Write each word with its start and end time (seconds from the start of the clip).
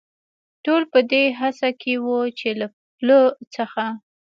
ټول 0.65 0.81
په 0.91 0.99
دې 1.11 1.23
هڅه 1.39 1.69
کې 1.81 1.93
و، 2.03 2.07
چې 2.39 2.47
له 2.59 2.67
پله 2.97 3.19
څخه. 3.55 3.85